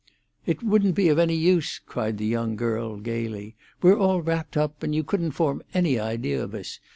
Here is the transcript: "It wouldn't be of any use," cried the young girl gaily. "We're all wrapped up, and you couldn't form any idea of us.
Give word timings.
"It 0.47 0.63
wouldn't 0.63 0.95
be 0.95 1.09
of 1.09 1.19
any 1.19 1.35
use," 1.35 1.77
cried 1.85 2.17
the 2.17 2.25
young 2.25 2.55
girl 2.55 2.97
gaily. 2.97 3.55
"We're 3.83 3.99
all 3.99 4.19
wrapped 4.23 4.57
up, 4.57 4.81
and 4.81 4.95
you 4.95 5.03
couldn't 5.03 5.33
form 5.33 5.61
any 5.75 5.99
idea 5.99 6.43
of 6.43 6.55
us. 6.55 6.79